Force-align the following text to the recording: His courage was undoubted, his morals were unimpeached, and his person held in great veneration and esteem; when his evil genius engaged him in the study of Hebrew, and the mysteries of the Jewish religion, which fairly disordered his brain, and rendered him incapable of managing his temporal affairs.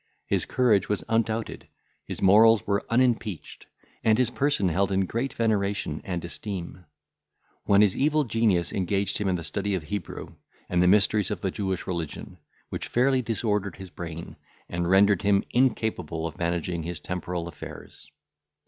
His 0.25 0.47
courage 0.47 0.89
was 0.89 1.03
undoubted, 1.07 1.67
his 2.07 2.23
morals 2.23 2.65
were 2.65 2.83
unimpeached, 2.89 3.67
and 4.03 4.17
his 4.17 4.31
person 4.31 4.69
held 4.69 4.91
in 4.91 5.05
great 5.05 5.31
veneration 5.31 6.01
and 6.03 6.25
esteem; 6.25 6.85
when 7.65 7.81
his 7.81 7.95
evil 7.95 8.23
genius 8.23 8.73
engaged 8.73 9.19
him 9.19 9.27
in 9.27 9.35
the 9.35 9.43
study 9.43 9.75
of 9.75 9.83
Hebrew, 9.83 10.33
and 10.69 10.81
the 10.81 10.87
mysteries 10.87 11.29
of 11.29 11.41
the 11.41 11.51
Jewish 11.51 11.85
religion, 11.85 12.39
which 12.69 12.87
fairly 12.87 13.21
disordered 13.21 13.75
his 13.75 13.91
brain, 13.91 14.37
and 14.67 14.89
rendered 14.89 15.21
him 15.21 15.43
incapable 15.51 16.25
of 16.25 16.39
managing 16.39 16.81
his 16.81 16.99
temporal 16.99 17.47
affairs. 17.47 18.09